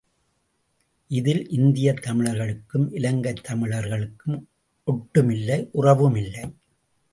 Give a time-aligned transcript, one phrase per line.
[1.07, 4.47] இதில் இந்தியத் தமிழர்களுக்கும் இலங்கைத் தமிழர்களுக்கும்
[4.83, 6.53] ஒட்டும் இல்லை உறவும் இல்லை.